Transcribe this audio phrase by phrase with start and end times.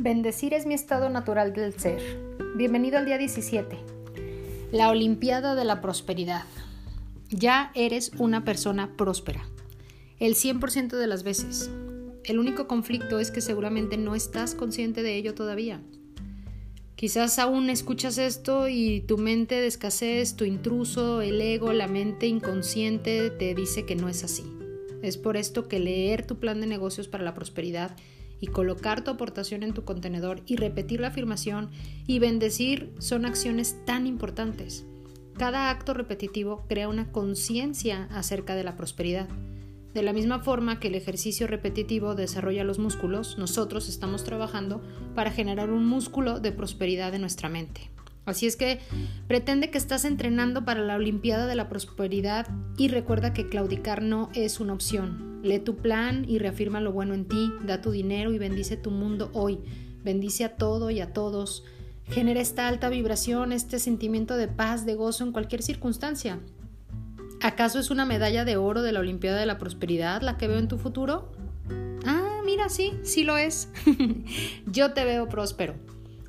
[0.00, 2.00] Bendecir es mi estado natural del ser.
[2.54, 3.76] Bienvenido al día 17.
[4.70, 6.44] La Olimpiada de la Prosperidad.
[7.30, 9.44] Ya eres una persona próspera.
[10.20, 11.68] El 100% de las veces.
[12.22, 15.80] El único conflicto es que seguramente no estás consciente de ello todavía.
[16.94, 22.28] Quizás aún escuchas esto y tu mente de escasez, tu intruso, el ego, la mente
[22.28, 24.44] inconsciente te dice que no es así.
[25.02, 27.96] Es por esto que leer tu plan de negocios para la prosperidad
[28.40, 31.70] y colocar tu aportación en tu contenedor y repetir la afirmación
[32.06, 34.86] y bendecir son acciones tan importantes.
[35.36, 39.28] Cada acto repetitivo crea una conciencia acerca de la prosperidad.
[39.94, 44.82] De la misma forma que el ejercicio repetitivo desarrolla los músculos, nosotros estamos trabajando
[45.14, 47.90] para generar un músculo de prosperidad en nuestra mente.
[48.28, 48.78] Así es que
[49.26, 52.46] pretende que estás entrenando para la Olimpiada de la Prosperidad
[52.76, 55.40] y recuerda que claudicar no es una opción.
[55.42, 58.90] Lee tu plan y reafirma lo bueno en ti, da tu dinero y bendice tu
[58.90, 59.60] mundo hoy.
[60.04, 61.64] Bendice a todo y a todos.
[62.10, 66.38] Genera esta alta vibración, este sentimiento de paz, de gozo en cualquier circunstancia.
[67.40, 70.58] ¿Acaso es una medalla de oro de la Olimpiada de la Prosperidad la que veo
[70.58, 71.32] en tu futuro?
[72.04, 73.70] Ah, mira, sí, sí lo es.
[74.66, 75.76] Yo te veo próspero.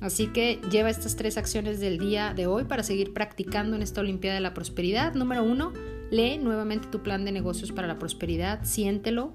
[0.00, 4.00] Así que lleva estas tres acciones del día de hoy para seguir practicando en esta
[4.00, 5.14] Olimpiada de la Prosperidad.
[5.14, 5.72] Número uno,
[6.10, 9.32] lee nuevamente tu plan de negocios para la prosperidad, siéntelo,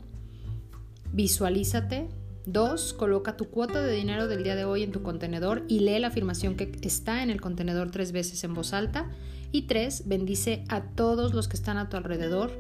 [1.11, 2.07] visualízate.
[2.45, 5.99] Dos, coloca tu cuota de dinero del día de hoy en tu contenedor y lee
[5.99, 9.09] la afirmación que está en el contenedor tres veces en voz alta.
[9.51, 12.51] Y tres, bendice a todos los que están a tu alrededor,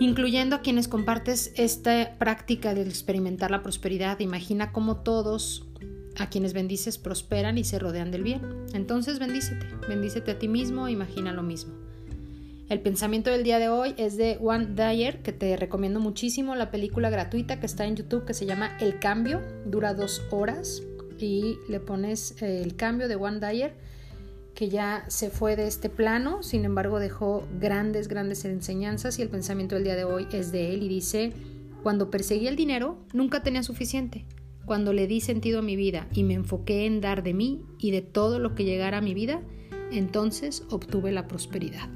[0.00, 4.18] incluyendo a quienes compartes esta práctica de experimentar la prosperidad.
[4.20, 5.66] Imagina cómo todos
[6.16, 8.42] a quienes bendices prosperan y se rodean del bien.
[8.74, 11.74] Entonces bendícete, bendícete a ti mismo, imagina lo mismo.
[12.68, 16.70] El pensamiento del día de hoy es de Juan Dyer, que te recomiendo muchísimo, la
[16.70, 20.82] película gratuita que está en YouTube que se llama El Cambio, dura dos horas
[21.18, 23.74] y le pones eh, el cambio de Juan Dyer,
[24.54, 29.30] que ya se fue de este plano, sin embargo dejó grandes, grandes enseñanzas y el
[29.30, 31.32] pensamiento del día de hoy es de él y dice,
[31.82, 34.24] cuando perseguí el dinero, nunca tenía suficiente
[34.70, 37.90] cuando le di sentido a mi vida y me enfoqué en dar de mí y
[37.90, 39.40] de todo lo que llegara a mi vida,
[39.90, 41.88] entonces obtuve la prosperidad.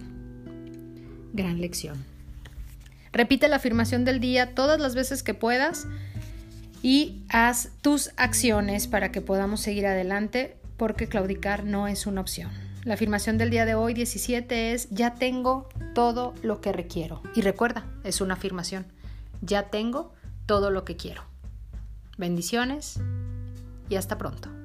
[1.33, 2.05] Gran lección.
[3.13, 5.87] Repite la afirmación del día todas las veces que puedas
[6.83, 12.51] y haz tus acciones para que podamos seguir adelante porque claudicar no es una opción.
[12.83, 17.23] La afirmación del día de hoy 17 es ya tengo todo lo que requiero.
[17.37, 18.85] Y recuerda, es una afirmación.
[19.43, 20.13] Ya tengo
[20.47, 21.34] todo lo que quiero.
[22.17, 23.01] Bendiciones
[23.89, 24.64] y hasta pronto.